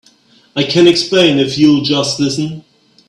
[0.55, 2.63] I can explain if you'll just listen.